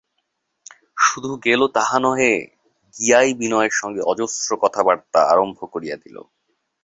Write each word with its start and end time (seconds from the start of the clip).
শুধু 0.97 1.31
গেল 1.45 1.61
তাহা 1.75 1.97
নহে, 1.99 2.33
গিয়াই 2.95 3.29
বিনয়ের 3.33 3.73
সঙ্গে 3.75 4.01
অজস্র 4.03 4.49
কথাবার্তা 4.61 5.19
আরম্ভ 5.23 5.59
করিয়া 5.73 5.95
দিল। 5.95 6.15